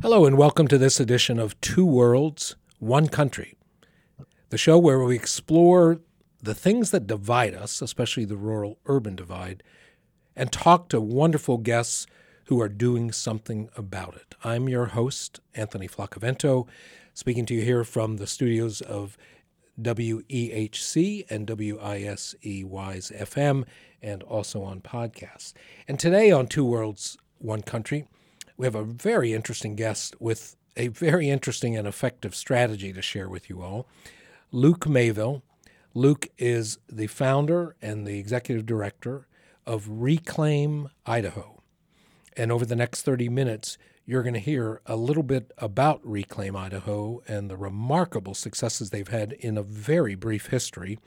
[0.00, 3.56] Hello, and welcome to this edition of Two Worlds, One Country,
[4.50, 5.98] the show where we explore
[6.40, 9.64] the things that divide us, especially the rural urban divide,
[10.36, 12.06] and talk to wonderful guests
[12.44, 14.36] who are doing something about it.
[14.44, 16.68] I'm your host, Anthony Flaccavento,
[17.12, 19.18] speaking to you here from the studios of
[19.82, 23.64] WEHC and WISE Wise FM,
[24.00, 25.54] and also on podcasts.
[25.88, 28.06] And today on Two Worlds, One Country,
[28.58, 33.28] we have a very interesting guest with a very interesting and effective strategy to share
[33.28, 33.86] with you all.
[34.52, 35.42] Luke Mayville.
[35.94, 39.26] Luke is the founder and the executive director
[39.66, 41.62] of Reclaim Idaho.
[42.36, 46.56] And over the next 30 minutes, you're going to hear a little bit about Reclaim
[46.56, 50.98] Idaho and the remarkable successes they've had in a very brief history.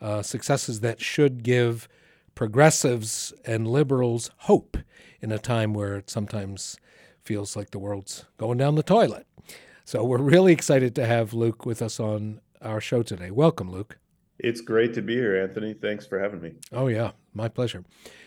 [0.00, 1.88] Uh, successes that should give
[2.34, 4.76] progressives and liberals hope
[5.20, 6.78] in a time where it sometimes
[7.24, 9.26] feels like the world's going down the toilet.
[9.84, 13.30] So we're really excited to have Luke with us on our show today.
[13.30, 13.98] Welcome, Luke.
[14.38, 15.74] It's great to be here, Anthony.
[15.74, 16.54] Thanks for having me.
[16.72, 17.84] Oh, yeah, my pleasure.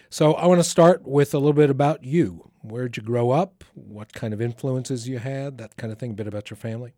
[0.10, 2.52] So I want to start with a little bit about you.
[2.62, 3.64] Where'd you grow up?
[3.74, 5.58] What kind of influences you had?
[5.58, 6.12] That kind of thing.
[6.12, 6.94] A bit about your family.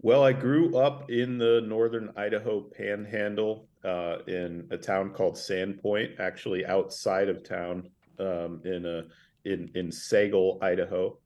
[0.00, 6.20] Well, I grew up in the northern Idaho panhandle uh, in a town called Sandpoint,
[6.20, 7.88] actually outside of town
[8.18, 9.04] um, in a
[9.48, 11.18] in in Sagle, Idaho.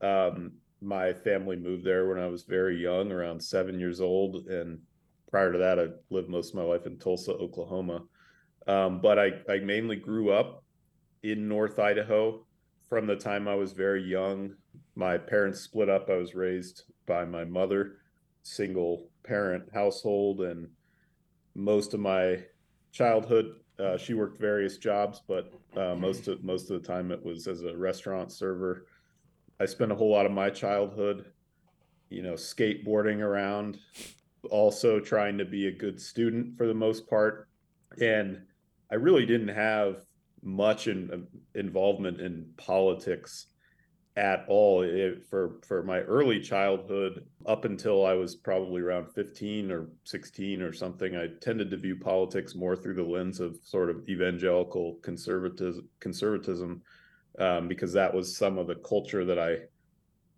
[0.00, 4.80] Um, my family moved there when I was very young, around seven years old, and
[5.30, 8.02] prior to that, I lived most of my life in Tulsa, Oklahoma.
[8.66, 10.64] Um, but I, I mainly grew up
[11.22, 12.44] in North Idaho
[12.88, 14.54] from the time I was very young.
[14.94, 16.10] My parents split up.
[16.10, 17.98] I was raised by my mother,
[18.42, 20.68] single parent household, and
[21.54, 22.38] most of my
[22.92, 27.24] childhood uh, she worked various jobs, but uh, most of most of the time it
[27.24, 28.86] was as a restaurant server.
[29.60, 31.26] I spent a whole lot of my childhood,
[32.10, 33.78] you know, skateboarding around,
[34.50, 37.48] also trying to be a good student for the most part,
[38.00, 38.42] and
[38.90, 40.02] I really didn't have
[40.42, 43.46] much in, involvement in politics
[44.16, 49.70] at all it, for for my early childhood up until I was probably around 15
[49.72, 53.88] or 16 or something I tended to view politics more through the lens of sort
[53.88, 56.82] of evangelical conservatism conservatism
[57.38, 59.60] um, because that was some of the culture that I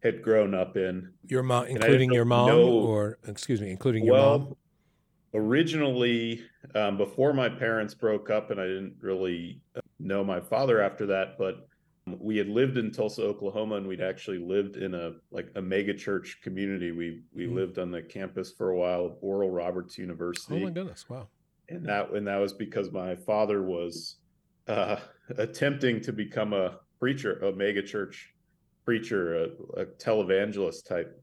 [0.04, 1.12] had grown up in.
[1.26, 4.56] Your mom including your mom know, or excuse me including your well, mom?
[5.34, 6.44] originally
[6.76, 9.60] um, before my parents broke up and I didn't really
[9.98, 11.66] know my father after that but
[12.06, 15.94] we had lived in Tulsa, Oklahoma, and we'd actually lived in a like a mega
[15.94, 16.92] church community.
[16.92, 17.54] We we mm-hmm.
[17.54, 20.56] lived on the campus for a while of Oral Roberts University.
[20.56, 21.08] Oh my goodness!
[21.08, 21.28] Wow.
[21.70, 24.16] And that and that was because my father was
[24.68, 24.96] uh,
[25.38, 28.34] attempting to become a preacher, a mega church
[28.84, 29.44] preacher, a,
[29.80, 31.18] a televangelist type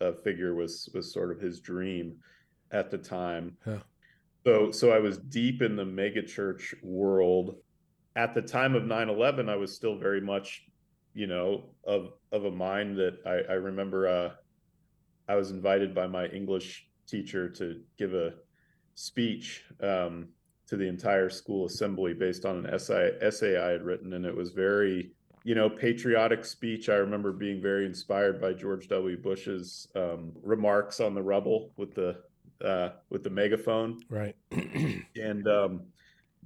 [0.00, 2.16] of figure was was sort of his dream
[2.72, 3.56] at the time.
[3.64, 3.78] Yeah.
[4.44, 7.56] So so I was deep in the mega church world
[8.16, 10.62] at the time of 9-11 i was still very much
[11.14, 14.30] you know of of a mind that i i remember uh
[15.28, 18.34] i was invited by my english teacher to give a
[18.94, 20.28] speech um
[20.66, 24.14] to the entire school assembly based on an essay essay i had written.
[24.14, 25.12] And it was very
[25.44, 26.88] you know patriotic speech.
[26.88, 29.16] I remember being very inspired by george w.
[29.16, 32.16] Bush's um, remarks on the rubble with the
[32.64, 34.00] uh, with the megaphone.
[34.08, 34.36] Right.
[35.16, 35.82] And um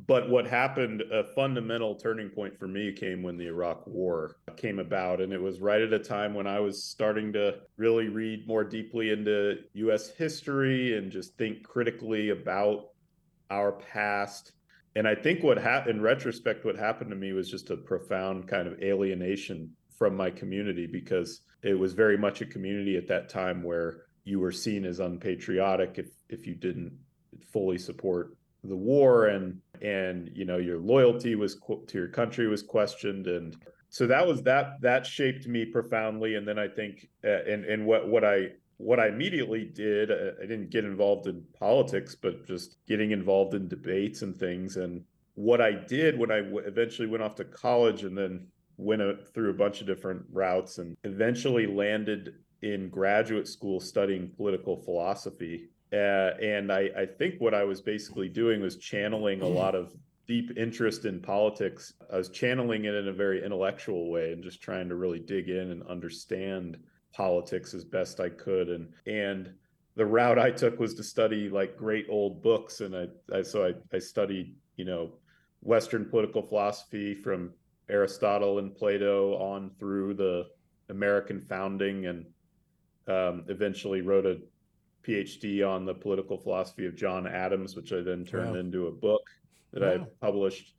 [0.06, 4.78] but what happened a fundamental turning point for me came when the iraq war came
[4.78, 8.46] about and it was right at a time when i was starting to really read
[8.46, 12.88] more deeply into us history and just think critically about
[13.50, 14.52] our past.
[14.94, 18.46] And i think what happened in retrospect what happened to me was just a profound
[18.46, 23.28] kind of alienation from my community because it was very much a community at that
[23.28, 26.92] time where you were seen as unpatriotic if if you didn't
[27.52, 32.62] fully support the war and and you know your loyalty was to your country was
[32.62, 33.26] questioned.
[33.26, 33.56] And
[33.88, 36.34] so that was that that shaped me profoundly.
[36.34, 40.32] And then i think uh, and and what what i what i immediately did uh,
[40.42, 44.76] i didn't get involved in politics but just getting involved in debates and things.
[44.76, 48.46] And what i did when I w- eventually went off to college and then
[48.76, 54.30] went a, through a bunch of different routes and eventually landed in graduate school studying
[54.36, 59.46] political philosophy uh, and I, I think what I was basically doing was channeling a
[59.46, 59.94] lot of
[60.26, 61.94] deep interest in politics.
[62.12, 65.48] I was channeling it in a very intellectual way and just trying to really dig
[65.48, 66.76] in and understand
[67.14, 68.68] politics as best I could.
[68.68, 69.54] And and
[69.96, 72.82] the route I took was to study like great old books.
[72.82, 75.14] And I, I so I, I studied, you know,
[75.62, 77.50] Western political philosophy from
[77.88, 80.46] Aristotle and Plato on through the
[80.90, 82.26] American founding and
[83.08, 84.38] um, eventually wrote a
[85.06, 88.60] PhD on the political philosophy of John Adams, which I then turned wow.
[88.60, 89.22] into a book
[89.72, 90.04] that wow.
[90.04, 90.74] I published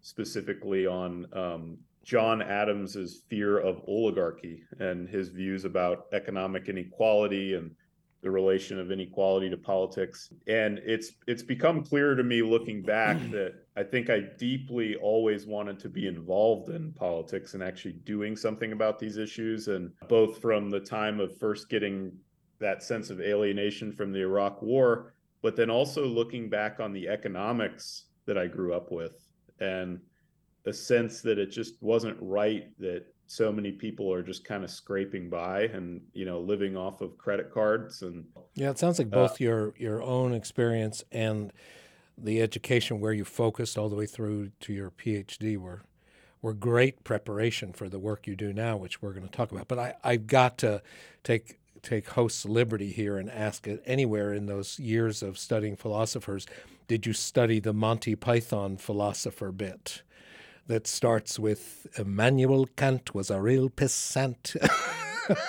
[0.00, 7.74] specifically on um, John Adams's fear of oligarchy and his views about economic inequality and
[8.24, 10.32] the relation of inequality to politics.
[10.46, 15.46] And it's it's become clear to me looking back that I think I deeply always
[15.46, 19.68] wanted to be involved in politics and actually doing something about these issues.
[19.68, 22.12] And both from the time of first getting
[22.58, 27.08] that sense of alienation from the Iraq War, but then also looking back on the
[27.08, 29.28] economics that I grew up with
[29.60, 30.00] and
[30.66, 34.70] a sense that it just wasn't right that so many people are just kind of
[34.70, 38.24] scraping by and you know living off of credit cards and
[38.54, 41.52] yeah it sounds like both uh, your your own experience and
[42.16, 45.82] the education where you focused all the way through to your phd were
[46.42, 49.68] were great preparation for the work you do now which we're going to talk about.
[49.68, 50.82] But i i've got to
[51.22, 56.46] take take host's liberty here and ask it anywhere in those years of studying philosophers
[56.88, 60.02] did you study the monty python philosopher bit
[60.66, 64.56] that starts with Immanuel Kant was a real pissant.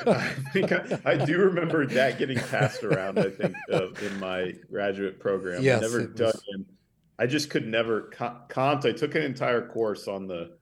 [0.08, 3.20] I think I, I, do remember that getting passed around.
[3.20, 5.62] I think uh, in my graduate program.
[5.62, 6.44] Yes, I never dug was...
[6.54, 6.66] in.
[7.20, 8.04] I just could never
[8.50, 8.86] Kant.
[8.86, 10.58] I took an entire course on the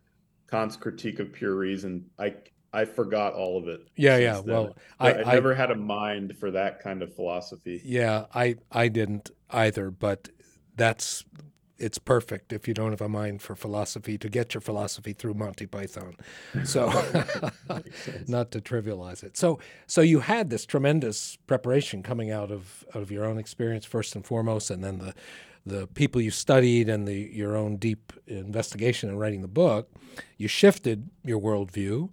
[0.50, 2.06] Kant's critique of pure reason.
[2.18, 2.36] I
[2.74, 3.88] I forgot all of it.
[3.96, 4.42] Yeah, yeah.
[4.42, 4.46] Then.
[4.46, 7.82] Well, I, I, never had a mind for that kind of philosophy.
[7.86, 9.92] Yeah, I I didn't either.
[9.92, 10.30] But
[10.76, 11.24] that's
[11.78, 15.34] it's perfect if you don't have a mind for philosophy to get your philosophy through
[15.34, 16.16] Monty Python.
[16.64, 16.88] So,
[18.28, 19.36] not to trivialize it.
[19.36, 23.86] So, so you had this tremendous preparation coming out of out of your own experience
[23.86, 25.14] first and foremost, and then the
[25.66, 29.92] the people you studied and the your own deep investigation and writing the book.
[30.38, 32.10] You shifted your worldview.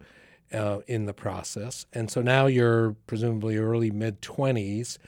[0.52, 4.99] Uh, in the process, and so now you're presumably early mid twenties,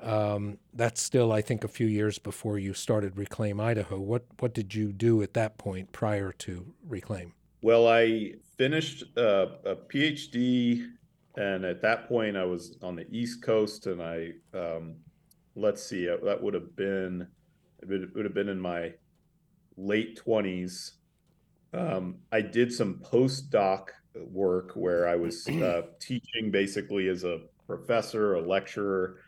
[0.00, 4.00] um, that's still, I think, a few years before you started Reclaim Idaho.
[4.00, 7.34] What what did you do at that point prior to Reclaim?
[7.62, 10.88] Well, I finished uh, a PhD,
[11.36, 14.96] and at that point, I was on the East Coast, and I um,
[15.54, 17.28] let's see, uh, that would have been
[17.80, 18.92] it would have been in my
[19.76, 20.94] late twenties.
[21.72, 28.34] Um, I did some postdoc work where I was uh, teaching basically as a professor,
[28.34, 29.18] a lecturer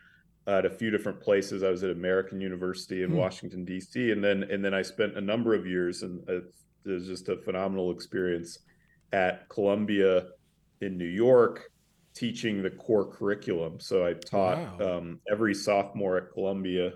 [0.47, 1.63] at a few different places.
[1.63, 3.15] I was at American University in mm.
[3.15, 4.11] Washington D.C.
[4.11, 6.43] and then and then I spent a number of years, and it
[6.85, 8.59] was just a phenomenal experience
[9.13, 10.27] at Columbia
[10.81, 11.71] in New York,
[12.13, 13.79] teaching the core curriculum.
[13.79, 14.97] So I taught wow.
[14.97, 16.93] um, every sophomore at Columbia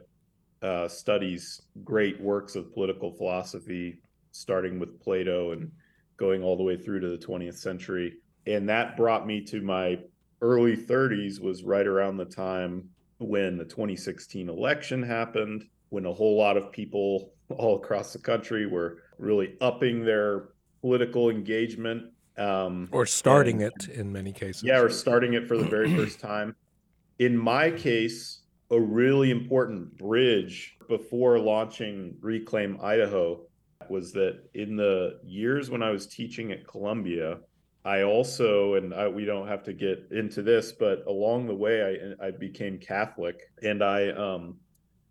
[0.61, 4.01] uh, studies great works of political philosophy,
[4.31, 5.71] starting with Plato and
[6.17, 8.15] going all the way through to the 20th century.
[8.45, 9.99] And that brought me to my
[10.41, 11.39] early 30s.
[11.39, 16.71] Was right around the time when the 2016 election happened, when a whole lot of
[16.71, 20.49] people all across the country were really upping their
[20.81, 22.11] political engagement.
[22.37, 24.63] Um, or starting and, it in many cases.
[24.63, 26.55] Yeah, or starting it for the very first time.
[27.19, 33.46] In my case, a really important bridge before launching Reclaim Idaho
[33.89, 37.37] was that in the years when I was teaching at Columbia,
[37.85, 42.13] I also, and I, we don't have to get into this, but along the way,
[42.21, 44.57] I, I became Catholic, and I, um,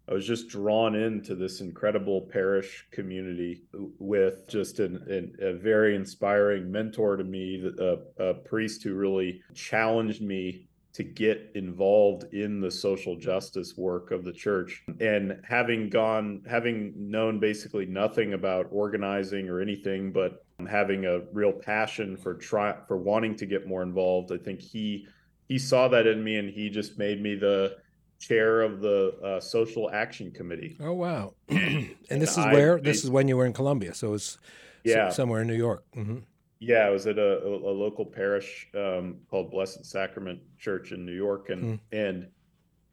[0.09, 3.63] I was just drawn into this incredible parish community
[3.99, 9.41] with just an, an, a very inspiring mentor to me, a, a priest who really
[9.55, 10.66] challenged me
[10.97, 14.83] to get involved in the social justice work of the church.
[14.99, 21.53] And having gone, having known basically nothing about organizing or anything, but having a real
[21.53, 25.07] passion for try for wanting to get more involved, I think he
[25.49, 27.77] he saw that in me, and he just made me the
[28.19, 30.79] chair of the uh, social action committee.
[30.81, 31.35] Oh wow!
[31.51, 34.39] and, and this is I, where this is when you were in Columbia, so it's
[34.83, 35.85] yeah somewhere in New York.
[35.95, 36.21] Mm-hmm.
[36.59, 41.13] Yeah, I was at a, a, local parish um, called Blessed Sacrament Church in New
[41.13, 41.81] York, and mm.
[41.93, 42.29] and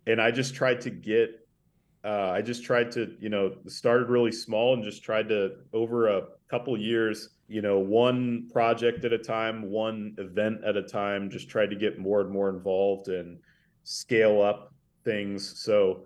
[0.05, 1.39] and I just tried to get.
[2.05, 6.10] Uh, I just tried to, you know, started really small and just tried to over
[6.10, 11.29] a couple years, you know, one project at a time, one event at a time,
[11.29, 13.39] just tried to get more and more involved and
[13.84, 14.74] scale up
[15.05, 15.62] things.
[15.62, 16.03] So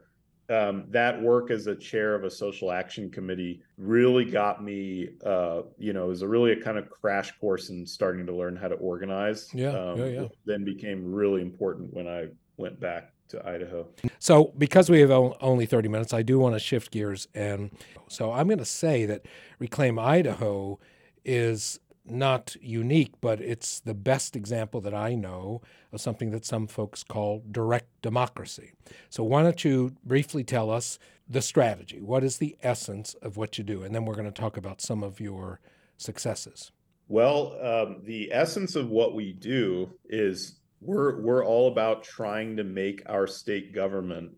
[0.49, 5.61] um, that work as a chair of a social action committee really got me uh,
[5.77, 8.55] you know it was a really a kind of crash course in starting to learn
[8.55, 10.27] how to organize yeah, um, yeah, yeah.
[10.45, 12.27] then became really important when i
[12.57, 13.85] went back to idaho
[14.19, 17.71] so because we have only 30 minutes i do want to shift gears and
[18.07, 19.25] so i'm going to say that
[19.59, 20.79] reclaim idaho
[21.25, 25.61] is not unique, but it's the best example that I know
[25.91, 28.71] of something that some folks call direct democracy.
[29.09, 32.01] So, why don't you briefly tell us the strategy?
[32.01, 33.83] What is the essence of what you do?
[33.83, 35.59] And then we're going to talk about some of your
[35.97, 36.71] successes.
[37.09, 42.63] Well, um, the essence of what we do is we're we're all about trying to
[42.63, 44.31] make our state government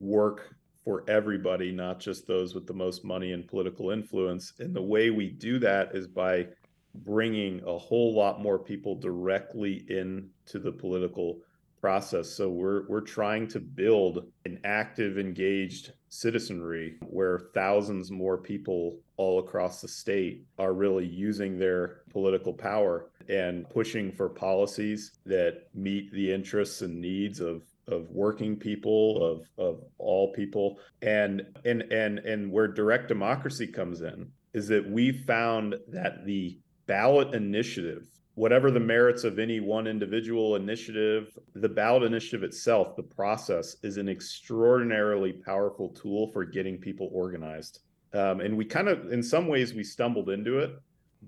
[0.00, 4.52] work for everybody, not just those with the most money and political influence.
[4.58, 6.48] And the way we do that is by
[6.94, 11.40] bringing a whole lot more people directly into the political
[11.84, 12.30] process.
[12.30, 19.38] So we're we're trying to build an active, engaged citizenry where thousands more people all
[19.40, 26.10] across the state are really using their political power and pushing for policies that meet
[26.12, 32.18] the interests and needs of of working people of of all people and and and
[32.20, 38.72] and where direct democracy comes in is that we found that the ballot initiative whatever
[38.72, 44.08] the merits of any one individual initiative the ballot initiative itself the process is an
[44.08, 47.80] extraordinarily powerful tool for getting people organized
[48.12, 50.70] um, and we kind of in some ways we stumbled into it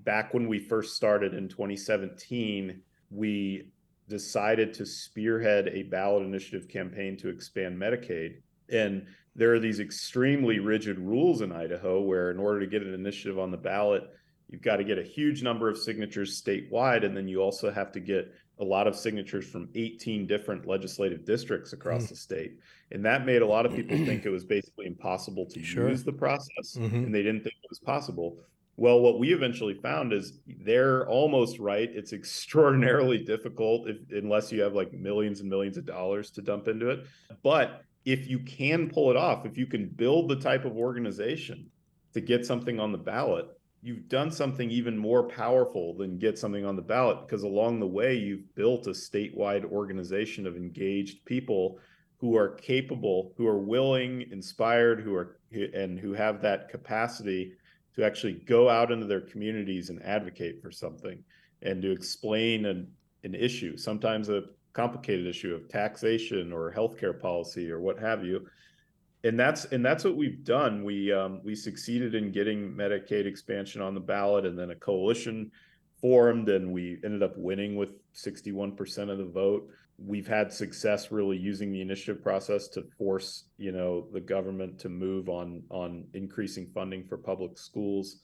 [0.03, 3.71] back when we first started in 2017 we
[4.07, 8.37] decided to spearhead a ballot initiative campaign to expand Medicaid.
[8.69, 12.93] And there are these extremely rigid rules in Idaho where, in order to get an
[12.93, 14.03] initiative on the ballot,
[14.49, 17.05] you've got to get a huge number of signatures statewide.
[17.05, 21.25] And then you also have to get a lot of signatures from 18 different legislative
[21.25, 22.09] districts across mm.
[22.09, 22.59] the state.
[22.91, 25.89] And that made a lot of people think it was basically impossible to sure.
[25.89, 26.75] use the process.
[26.77, 26.95] Mm-hmm.
[26.95, 28.39] And they didn't think it was possible.
[28.77, 31.89] Well, what we eventually found is they're almost right.
[31.91, 36.67] It's extraordinarily difficult if, unless you have like millions and millions of dollars to dump
[36.67, 37.05] into it.
[37.43, 41.71] But if you can pull it off, if you can build the type of organization
[42.13, 43.47] to get something on the ballot,
[43.81, 47.87] you've done something even more powerful than get something on the ballot because along the
[47.87, 51.79] way you've built a statewide organization of engaged people
[52.19, 57.53] who are capable, who are willing, inspired, who are and who have that capacity
[57.95, 61.23] to actually go out into their communities and advocate for something
[61.61, 62.91] and to explain an,
[63.23, 64.43] an issue, sometimes a
[64.73, 68.45] complicated issue of taxation or healthcare policy or what have you.
[69.23, 70.83] And that's and that's what we've done.
[70.83, 75.51] We um, we succeeded in getting Medicaid expansion on the ballot, and then a coalition
[75.99, 79.69] formed, and we ended up winning with 61% of the vote.
[79.97, 84.89] We've had success really using the initiative process to force you know the government to
[84.89, 88.21] move on on increasing funding for public schools.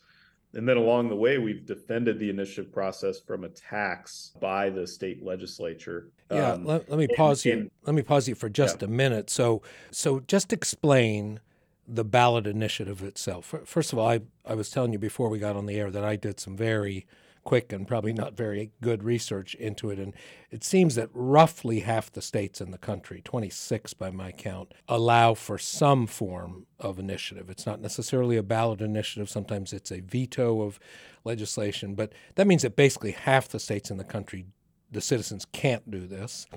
[0.56, 5.24] And then along the way we've defended the initiative process from attacks by the state
[5.24, 8.82] legislature yeah um, let, let, me pause and, you let me pause you for just
[8.82, 8.88] yeah.
[8.88, 9.62] a minute so
[9.92, 11.40] so just explain
[11.88, 15.56] the ballot initiative itself first of all I, I was telling you before we got
[15.56, 17.06] on the air that i did some very
[17.44, 20.00] quick and probably not very good research into it.
[20.00, 20.14] And
[20.50, 25.34] it seems that roughly half the states in the country, 26 by my count, allow
[25.34, 27.50] for some form of initiative.
[27.50, 30.80] It's not necessarily a ballot initiative, sometimes it's a veto of
[31.24, 34.46] legislation, but that means that basically half the states in the country,
[34.94, 36.48] the citizens can't do this.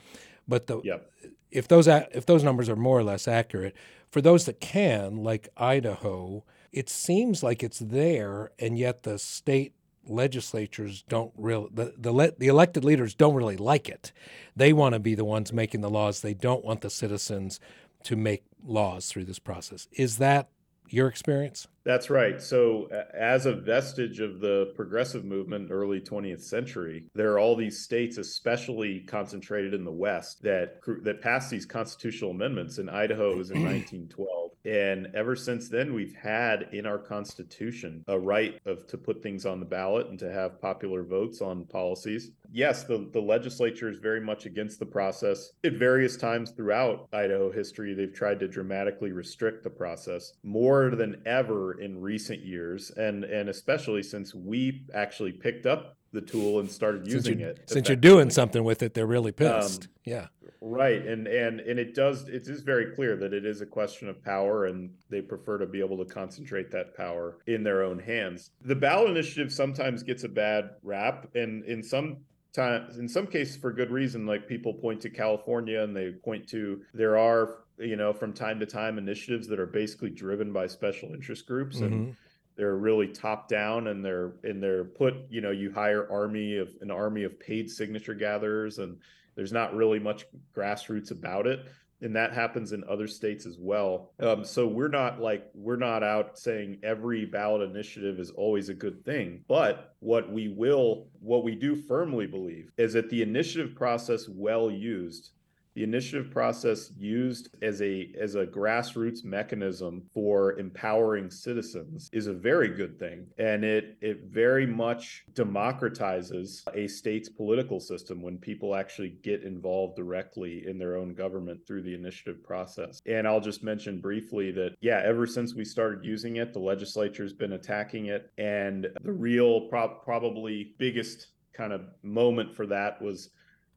[0.48, 1.10] But the, yep.
[1.50, 3.74] if those if those numbers are more or less accurate,
[4.10, 9.72] for those that can, like Idaho, it seems like it's there, and yet the state
[10.08, 14.12] legislatures don't really the, the the elected leaders don't really like it.
[14.54, 16.20] They want to be the ones making the laws.
[16.20, 17.58] They don't want the citizens
[18.04, 19.88] to make laws through this process.
[19.92, 20.48] Is that
[20.88, 21.66] your experience?
[21.84, 22.42] That's right.
[22.42, 27.82] So, as a vestige of the progressive movement early 20th century, there are all these
[27.82, 32.78] states, especially concentrated in the West, that that passed these constitutional amendments.
[32.78, 34.45] And Idaho was in 1912.
[34.66, 39.46] And ever since then, we've had in our Constitution a right of to put things
[39.46, 42.32] on the ballot and to have popular votes on policies.
[42.52, 45.52] Yes, the, the legislature is very much against the process.
[45.62, 51.22] At various times throughout Idaho history, they've tried to dramatically restrict the process more than
[51.26, 56.70] ever in recent years, and and especially since we actually picked up the tool and
[56.70, 57.70] started using since it.
[57.70, 59.84] Since you're doing something with it, they're really pissed.
[59.84, 60.26] Um, yeah.
[60.68, 61.06] Right.
[61.06, 64.22] And and and it does it is very clear that it is a question of
[64.24, 68.50] power and they prefer to be able to concentrate that power in their own hands.
[68.62, 72.16] The ballot initiative sometimes gets a bad rap and in some
[72.52, 76.48] time in some cases for good reason like people point to California and they point
[76.48, 80.66] to there are you know from time to time initiatives that are basically driven by
[80.66, 82.10] special interest groups and mm-hmm
[82.56, 86.70] they're really top down and they're and they're put you know you hire army of
[86.80, 88.96] an army of paid signature gatherers and
[89.36, 91.66] there's not really much grassroots about it
[92.02, 94.12] and that happens in other states as well.
[94.20, 98.74] Um, so we're not like we're not out saying every ballot initiative is always a
[98.74, 103.74] good thing, but what we will, what we do firmly believe is that the initiative
[103.74, 105.30] process, well used,
[105.76, 112.32] the initiative process used as a as a grassroots mechanism for empowering citizens is a
[112.32, 113.26] very good thing.
[113.38, 119.96] And it it very much democratizes a state's political system when people actually get involved
[119.96, 123.02] directly in their own government through the initiative process.
[123.04, 127.34] And I'll just mention briefly that yeah ever since we started using it the legislature's
[127.34, 128.32] been attacking it.
[128.38, 133.30] And the real pro- probably biggest kind of moment for that was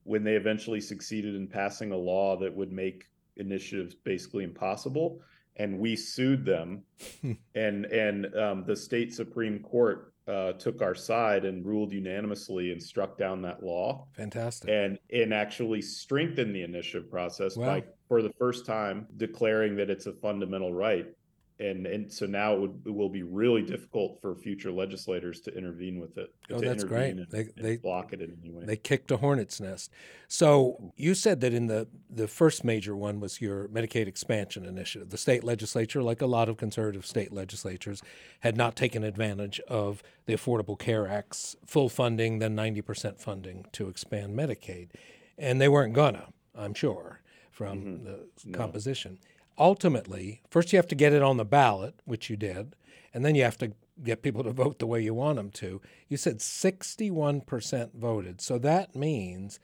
[0.09, 3.05] when they eventually succeeded in passing a law that would make
[3.37, 5.21] initiatives basically impossible
[5.57, 6.83] and we sued them.
[7.53, 12.81] And and um, the state supreme court uh, took our side and ruled unanimously and
[12.81, 14.07] struck down that law.
[14.15, 14.69] Fantastic.
[14.69, 17.65] And and actually strengthened the initiative process wow.
[17.65, 21.05] by for the first time declaring that it's a fundamental right
[21.59, 25.55] and and so now it, would, it will be really difficult for future legislators to
[25.55, 26.33] intervene with it.
[26.51, 27.11] Oh, that's great.
[27.11, 28.65] And, they, and they block it in any way.
[28.65, 29.91] They kicked a hornet's nest.
[30.27, 35.09] So you said that in the the first major one was your Medicaid expansion initiative.
[35.09, 38.01] The state legislature, like a lot of conservative state legislatures,
[38.39, 43.65] had not taken advantage of the Affordable Care Act's full funding, then ninety percent funding
[43.73, 44.89] to expand Medicaid,
[45.37, 46.27] and they weren't gonna.
[46.55, 48.03] I'm sure from mm-hmm.
[48.05, 48.57] the no.
[48.57, 49.19] composition
[49.59, 52.75] ultimately, first you have to get it on the ballot, which you did,
[53.13, 53.73] and then you have to
[54.03, 55.81] get people to vote the way you want them to.
[56.07, 58.41] You said 61% voted.
[58.41, 59.59] So that means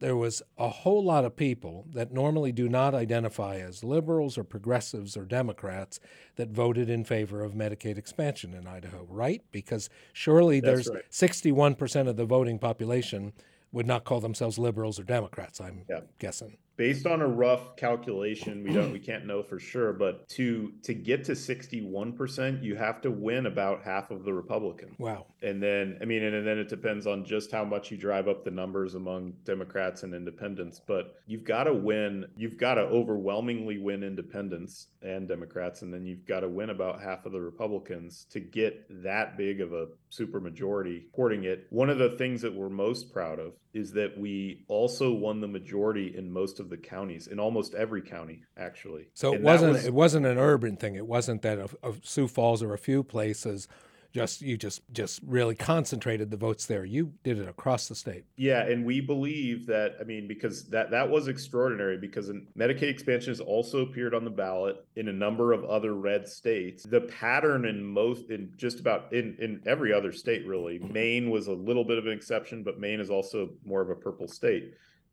[0.00, 4.44] there was a whole lot of people that normally do not identify as liberals or
[4.44, 6.00] progressives or Democrats
[6.36, 9.42] that voted in favor of Medicaid expansion in Idaho, right?
[9.52, 11.10] Because surely That's there's right.
[11.10, 13.32] 61% of the voting population
[13.72, 16.00] would not call themselves liberals or Democrats, I'm yeah.
[16.18, 20.72] guessing based on a rough calculation we don't we can't know for sure but to
[20.82, 24.94] to get to 61% you have to win about half of the republican.
[24.98, 25.26] Wow.
[25.42, 28.44] And then i mean and, then it depends on just how much you drive up
[28.44, 33.78] the numbers among democrats and independents but you've got to win you've got to overwhelmingly
[33.78, 38.26] win independents and democrats and then you've got to win about half of the republicans
[38.30, 41.66] to get that big of a supermajority supporting it.
[41.70, 45.46] One of the things that we're most proud of is that we also won the
[45.46, 49.06] majority in most of the counties, in almost every county, actually.
[49.12, 50.94] So it wasn't was, it wasn't an urban thing.
[50.94, 53.68] It wasn't that of, of Sioux Falls or a few places
[54.16, 56.86] just you just just really concentrated the votes there.
[56.86, 58.24] You did it across the state.
[58.36, 63.30] Yeah and we believe that i mean because that that was extraordinary because medicaid expansion
[63.30, 66.84] has also appeared on the ballot in a number of other red states.
[66.84, 70.78] The pattern in most in just about in in every other state really.
[70.78, 70.92] Mm-hmm.
[70.92, 73.94] Maine was a little bit of an exception but maine is also more of a
[73.94, 74.72] purple state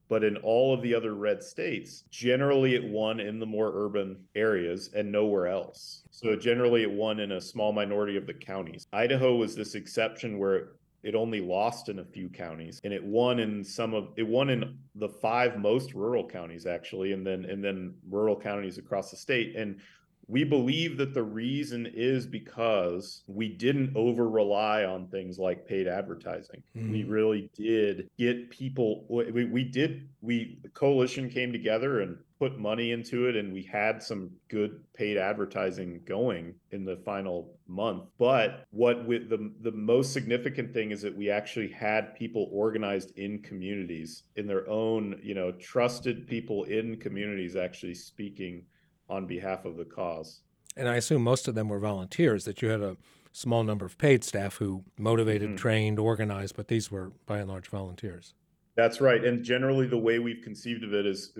[0.10, 4.18] but in all of the other red states, generally it won in the more urban
[4.36, 6.04] areas and nowhere else.
[6.12, 8.88] So generally it won in a small minority of the counties.
[8.94, 13.40] Idaho was this exception where it only lost in a few counties and it won
[13.40, 17.64] in some of it won in the five most rural counties actually and then and
[17.64, 19.80] then rural counties across the state and
[20.28, 25.88] we believe that the reason is because we didn't over rely on things like paid
[25.88, 26.64] advertising.
[26.76, 26.92] Mm.
[26.92, 29.06] We really did get people.
[29.10, 30.08] We, we did.
[30.22, 34.82] We the coalition came together and put money into it, and we had some good
[34.94, 38.04] paid advertising going in the final month.
[38.18, 43.18] But what with the the most significant thing is that we actually had people organized
[43.18, 48.64] in communities, in their own, you know, trusted people in communities actually speaking
[49.10, 50.42] on behalf of the cause.
[50.76, 52.98] And I assume most of them were volunteers, that you had a
[53.32, 55.58] small number of paid staff who motivated, mm-hmm.
[55.58, 58.34] trained, organized, but these were by and large volunteers.
[58.76, 59.24] That's right.
[59.24, 61.38] And generally, the way we've conceived of it is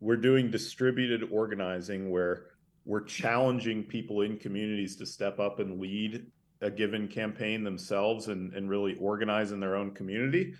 [0.00, 2.46] we're doing distributed organizing where
[2.84, 6.26] we're challenging people in communities to step up and lead
[6.60, 10.54] a given campaign themselves and, and really organize in their own community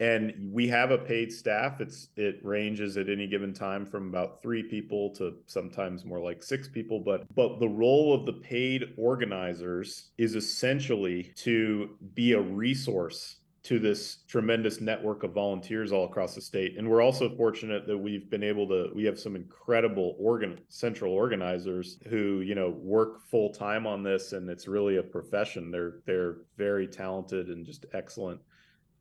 [0.00, 1.80] and we have a paid staff.
[1.80, 6.42] It's it ranges at any given time from about three people to sometimes more like
[6.42, 7.00] six people.
[7.00, 13.78] But but the role of the paid organizers is essentially to be a resource to
[13.78, 16.76] this tremendous network of volunteers all across the state.
[16.76, 21.12] And we're also fortunate that we've been able to we have some incredible organ central
[21.12, 25.70] organizers who you know work full time on this and it's really a profession.
[25.70, 28.40] They're they're very talented and just excellent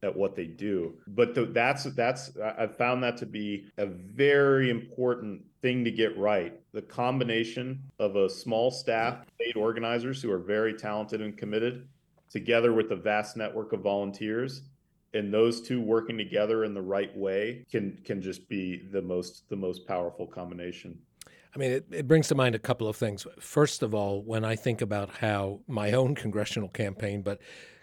[0.04, 0.94] at what they do.
[1.08, 6.18] But the, that's that's I've found that to be a very important thing to get
[6.18, 6.60] right.
[6.74, 11.88] The combination of a small staff, paid organizers who are very talented and committed,
[12.30, 14.64] together with a vast network of volunteers,
[15.14, 19.48] and those two working together in the right way can can just be the most
[19.50, 20.98] the most powerful combination.
[21.54, 23.28] I mean, it, it brings to mind a couple of things.
[23.40, 27.42] First of all, when I think about how my own congressional campaign, but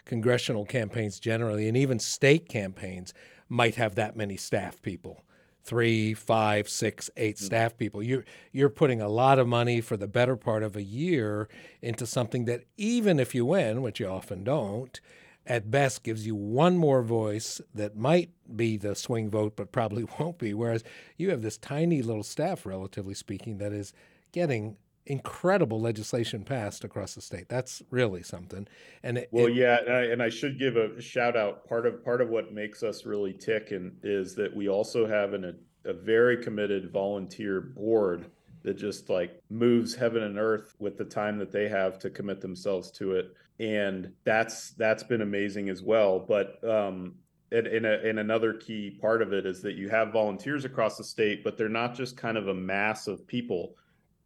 [0.09, 3.13] congressional campaigns generally, and even state campaigns
[3.47, 5.23] might have that many staff people
[5.61, 7.45] three, five, six, eight mm-hmm.
[7.45, 8.01] staff people.
[8.01, 11.47] You're you're putting a lot of money for the better part of a year
[11.79, 14.99] into something that even if you win, which you often don't,
[15.45, 20.05] at best gives you one more voice that might be the swing vote, but probably
[20.19, 20.55] won't be.
[20.55, 20.83] Whereas
[21.17, 23.93] you have this tiny little staff, relatively speaking, that is
[24.31, 24.75] getting
[25.09, 27.49] incredible legislation passed across the state.
[27.49, 28.67] That's really something.
[29.03, 31.67] And it, well, it, yeah, and I, and I, should give a shout out.
[31.67, 35.33] Part of part of what makes us really tick and is that we also have
[35.33, 35.45] an,
[35.85, 38.29] a, a very committed volunteer board
[38.63, 42.41] that just like moves heaven and earth with the time that they have to commit
[42.41, 47.15] themselves to it and that's that's been amazing as well but um
[47.51, 50.97] and, and, a, and another key part of it is that you have volunteers across
[50.97, 53.75] the state but they're not just kind of a mass of people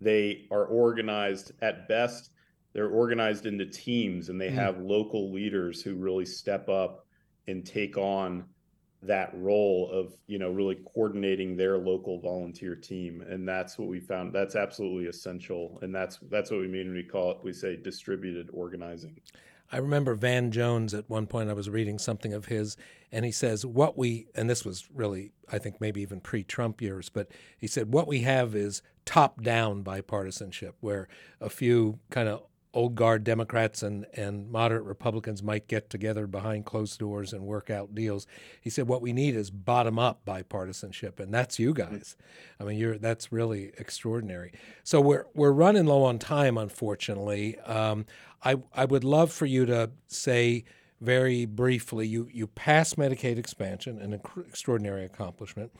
[0.02, 2.32] they are organized at best
[2.74, 4.56] they're organized into teams and they mm.
[4.56, 7.06] have local leaders who really step up
[7.48, 8.46] and take on
[9.04, 13.22] that role of you know really coordinating their local volunteer team.
[13.22, 15.78] And that's what we found that's absolutely essential.
[15.82, 19.20] And that's that's what we mean when we call it we say distributed organizing
[19.74, 22.78] i remember van jones at one point i was reading something of his
[23.12, 27.10] and he says what we and this was really i think maybe even pre-trump years
[27.10, 31.08] but he said what we have is top down bipartisanship where
[31.42, 36.66] a few kind of old guard Democrats and, and moderate Republicans might get together behind
[36.66, 38.26] closed doors and work out deals.
[38.60, 42.16] He said, "What we need is bottom up bipartisanship, and that's you guys.
[42.60, 44.52] I mean, you're that's really extraordinary.
[44.84, 47.60] So we're we're running low on time, unfortunately.
[47.60, 48.06] Um,
[48.44, 50.66] I I would love for you to say."
[51.02, 55.74] Very briefly, you, you passed Medicaid expansion, an extraordinary accomplishment.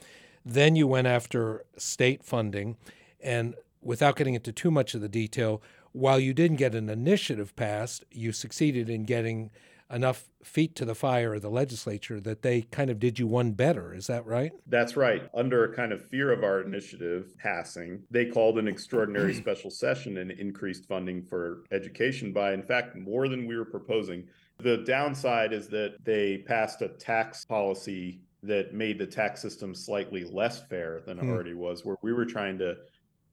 [0.44, 2.76] Then you went after state funding,
[3.22, 5.62] and without getting into too much of the detail,
[5.94, 9.50] while you didn't get an initiative passed, you succeeded in getting
[9.90, 13.52] enough feet to the fire of the legislature that they kind of did you one
[13.52, 13.94] better.
[13.94, 14.50] Is that right?
[14.66, 15.22] That's right.
[15.34, 20.18] Under a kind of fear of our initiative passing, they called an extraordinary special session
[20.18, 24.24] and increased funding for education by, in fact, more than we were proposing.
[24.58, 30.24] The downside is that they passed a tax policy that made the tax system slightly
[30.24, 31.30] less fair than it hmm.
[31.30, 32.74] already was, where we were trying to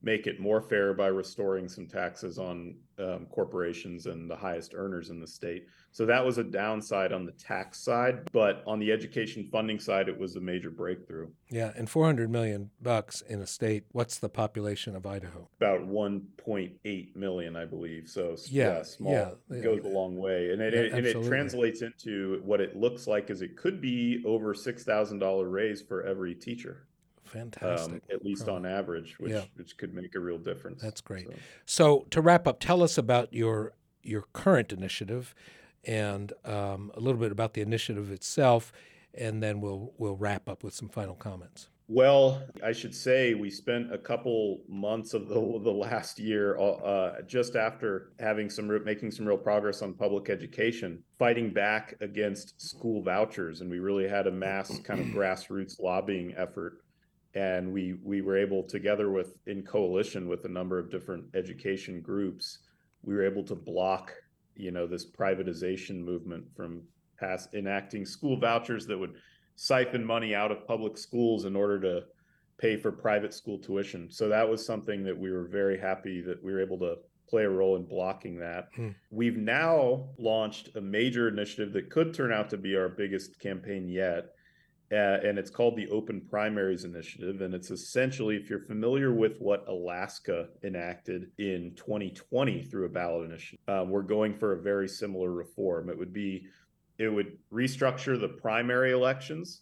[0.03, 5.09] make it more fair by restoring some taxes on um, corporations and the highest earners
[5.09, 5.67] in the state.
[5.91, 10.07] So that was a downside on the tax side, but on the education funding side,
[10.07, 11.27] it was a major breakthrough.
[11.49, 13.83] Yeah, and 400 million bucks in a state.
[13.91, 15.49] What's the population of Idaho?
[15.57, 18.07] About 1.8 million, I believe.
[18.07, 19.11] So yeah, yeah small
[19.49, 23.05] yeah, goes a long way, and it, yeah, and it translates into what it looks
[23.05, 26.87] like is it could be over six thousand dollar raise for every teacher.
[27.31, 27.93] Fantastic.
[27.93, 29.43] Um, at least on average, which yeah.
[29.55, 30.81] which could make a real difference.
[30.81, 31.27] That's great.
[31.27, 31.33] So.
[31.65, 32.07] so.
[32.09, 35.33] to wrap up, tell us about your your current initiative,
[35.85, 38.73] and um, a little bit about the initiative itself,
[39.13, 41.69] and then we'll we'll wrap up with some final comments.
[41.87, 47.21] Well, I should say we spent a couple months of the the last year, uh,
[47.27, 53.01] just after having some making some real progress on public education, fighting back against school
[53.01, 56.81] vouchers, and we really had a mass kind of grassroots lobbying effort
[57.33, 62.01] and we we were able together with in coalition with a number of different education
[62.01, 62.59] groups
[63.03, 64.13] we were able to block
[64.55, 66.81] you know this privatization movement from
[67.19, 69.15] pass enacting school vouchers that would
[69.55, 72.05] siphon money out of public schools in order to
[72.57, 76.43] pay for private school tuition so that was something that we were very happy that
[76.43, 76.95] we were able to
[77.31, 78.67] play a role in blocking that.
[78.75, 78.89] Hmm.
[79.09, 83.87] We've now launched a major initiative that could turn out to be our biggest campaign
[83.87, 84.35] yet
[84.91, 87.41] uh, and it's called the Open Primaries Initiative.
[87.41, 93.29] And it's essentially, if you're familiar with what Alaska enacted in 2020 through a ballot
[93.29, 95.89] initiative, um, we're going for a very similar reform.
[95.89, 96.45] It would be,
[96.97, 99.61] it would restructure the primary elections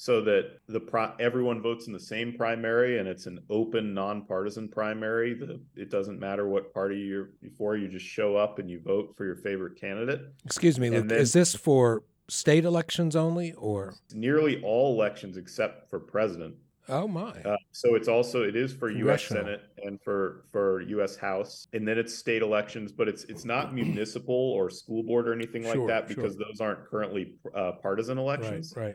[0.00, 4.68] so that the pro- everyone votes in the same primary and it's an open nonpartisan
[4.68, 8.78] primary the, it doesn't matter what party you're for you just show up and you
[8.78, 13.52] vote for your favorite candidate excuse me Luke, then, is this for state elections only,
[13.54, 16.54] or nearly all elections except for president.
[16.90, 17.32] Oh my!
[17.42, 19.24] Uh, so it's also it is for U.S.
[19.26, 21.16] Senate and for for U.S.
[21.16, 25.34] House, and then it's state elections, but it's it's not municipal or school board or
[25.34, 26.44] anything sure, like that because sure.
[26.48, 28.72] those aren't currently uh, partisan elections.
[28.74, 28.94] Right, right.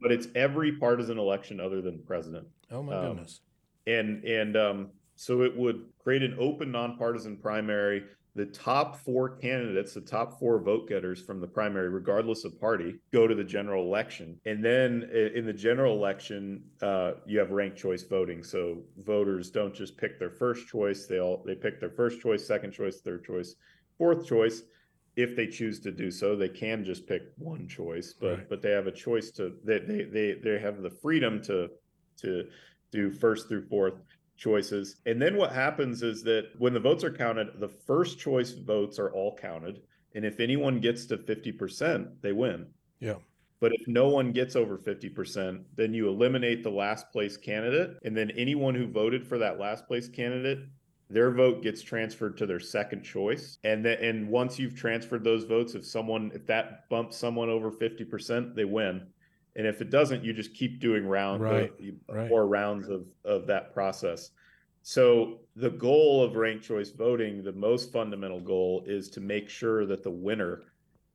[0.00, 2.46] But it's every partisan election other than president.
[2.70, 3.40] Oh my um, goodness!
[3.88, 9.92] And and um, so it would create an open nonpartisan primary the top four candidates,
[9.92, 13.84] the top four vote getters from the primary, regardless of party, go to the general
[13.84, 14.40] election.
[14.46, 18.42] And then in the general election, uh, you have ranked choice voting.
[18.42, 22.46] So voters don't just pick their first choice; they all they pick their first choice,
[22.46, 23.54] second choice, third choice,
[23.98, 24.62] fourth choice.
[25.14, 28.48] If they choose to do so, they can just pick one choice, but right.
[28.48, 31.68] but they have a choice to they, they they they have the freedom to
[32.22, 32.44] to
[32.90, 33.94] do first through fourth
[34.42, 34.96] choices.
[35.06, 38.98] And then what happens is that when the votes are counted, the first choice votes
[38.98, 39.82] are all counted.
[40.14, 42.66] And if anyone gets to 50%, they win.
[42.98, 43.16] Yeah.
[43.60, 47.96] But if no one gets over 50%, then you eliminate the last place candidate.
[48.04, 50.66] And then anyone who voted for that last place candidate,
[51.08, 53.58] their vote gets transferred to their second choice.
[53.62, 57.70] And then and once you've transferred those votes, if someone if that bumps someone over
[57.70, 59.06] 50%, they win
[59.56, 62.28] and if it doesn't you just keep doing round right, uh, right.
[62.28, 64.30] more rounds of of that process
[64.82, 69.86] so the goal of ranked choice voting the most fundamental goal is to make sure
[69.86, 70.62] that the winner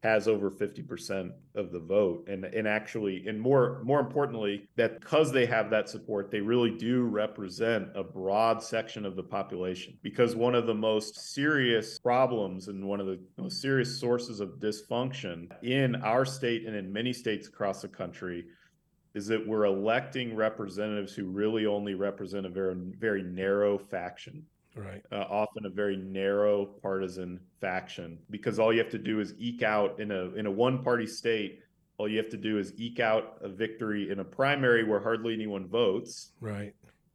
[0.03, 2.27] has over 50% of the vote.
[2.27, 6.71] And and actually and more more importantly that because they have that support they really
[6.71, 9.97] do represent a broad section of the population.
[10.03, 14.59] Because one of the most serious problems and one of the most serious sources of
[14.59, 18.45] dysfunction in our state and in many states across the country
[19.15, 24.45] is that we're electing representatives who really only represent a very very narrow faction
[24.77, 25.01] right.
[25.11, 29.63] uh, often a very narrow partisan faction because all you have to do is eke
[29.63, 31.59] out in a in a one party state
[31.97, 35.33] all you have to do is eke out a victory in a primary where hardly
[35.33, 36.31] anyone votes.
[36.39, 36.73] Right.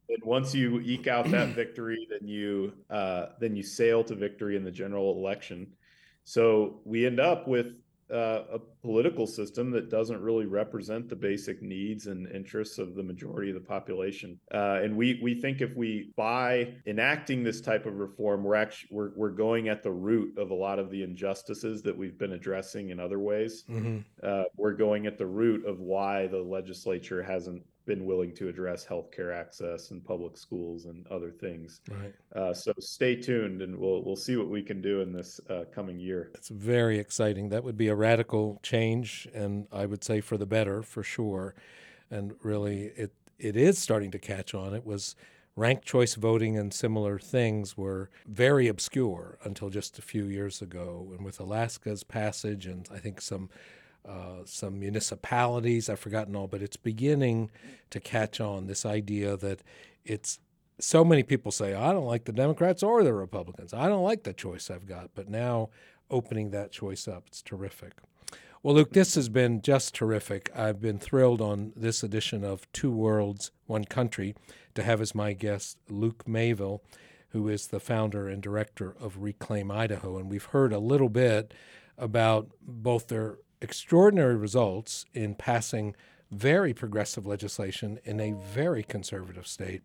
[0.09, 4.55] And once you eke out that victory then you uh, then you sail to victory
[4.55, 5.67] in the general election.
[6.25, 7.67] So we end up with
[8.13, 13.03] uh, a political system that doesn't really represent the basic needs and interests of the
[13.03, 14.39] majority of the population.
[14.53, 18.89] Uh, and we we think if we by enacting this type of reform, we're actually
[18.91, 22.33] we're we're going at the root of a lot of the injustices that we've been
[22.33, 23.63] addressing in other ways.
[23.69, 23.99] Mm-hmm.
[24.21, 28.85] Uh, we're going at the root of why the legislature hasn't been willing to address
[28.85, 31.81] healthcare access and public schools and other things.
[31.89, 32.13] Right.
[32.35, 35.65] Uh, so stay tuned, and we'll we'll see what we can do in this uh,
[35.73, 36.31] coming year.
[36.33, 37.49] It's very exciting.
[37.49, 41.55] That would be a radical change, and I would say for the better, for sure.
[42.09, 44.73] And really, it it is starting to catch on.
[44.73, 45.15] It was
[45.55, 51.09] ranked choice voting and similar things were very obscure until just a few years ago.
[51.11, 53.49] And with Alaska's passage, and I think some
[54.07, 55.89] uh, some municipalities.
[55.89, 57.51] I've forgotten all, but it's beginning
[57.89, 59.61] to catch on this idea that
[60.03, 60.39] it's
[60.79, 63.73] so many people say, I don't like the Democrats or the Republicans.
[63.73, 65.11] I don't like the choice I've got.
[65.15, 65.69] But now
[66.09, 67.93] opening that choice up, it's terrific.
[68.61, 70.49] Well, Luke, this has been just terrific.
[70.55, 74.35] I've been thrilled on this edition of Two Worlds, One Country
[74.75, 76.81] to have as my guest Luke Mayville,
[77.29, 80.17] who is the founder and director of Reclaim Idaho.
[80.17, 81.53] And we've heard a little bit
[81.97, 85.95] about both their extraordinary results in passing
[86.29, 89.83] very progressive legislation in a very conservative state.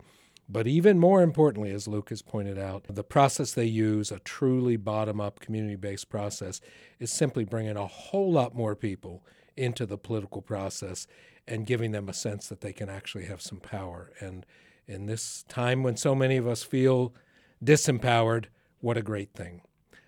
[0.48, 4.76] But even more importantly, as Luke has pointed out, the process they use, a truly
[4.76, 6.60] bottom up community based process,
[6.98, 9.22] is simply bringing a whole lot more people
[9.56, 11.06] into the political process
[11.46, 14.10] and giving them a sense that they can actually have some power.
[14.20, 14.46] And
[14.86, 17.14] in this time when so many of us feel
[17.62, 18.46] disempowered,
[18.80, 19.60] what a great thing.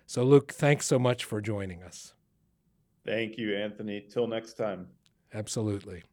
[0.07, 2.13] So, Luke, thanks so much for joining us.
[3.05, 4.01] Thank you, Anthony.
[4.01, 4.87] Till next time.
[5.33, 6.03] Absolutely.